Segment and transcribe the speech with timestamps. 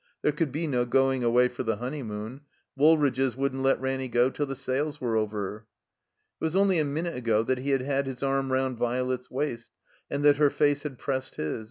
[0.23, 2.41] There could be no going away for the honeymoon.
[2.75, 5.67] Woolridge's wouldn't let Ranny go till the sales were over.
[6.41, 9.69] It was only a minute ago that he had had his arm round Violet's waist,
[10.09, 11.59] and that her face had pressed his.